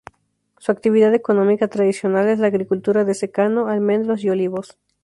Su 0.57 0.71
actividad 0.71 1.13
económica 1.13 1.67
tradicional 1.67 2.27
es 2.27 2.39
la 2.39 2.47
agricultura 2.47 3.05
de 3.05 3.13
secano: 3.13 3.67
almendros 3.67 4.23
y 4.23 4.31
olivos. 4.31 4.79